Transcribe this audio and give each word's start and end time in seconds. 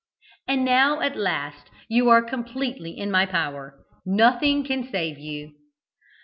And 0.47 0.65
now 0.65 1.01
at 1.01 1.15
last 1.15 1.69
you 1.87 2.09
are 2.09 2.23
completely 2.23 2.97
in 2.97 3.11
my 3.11 3.27
power. 3.27 3.85
Nothing 4.03 4.63
can 4.63 4.89
save 4.91 5.19
you." 5.19 5.53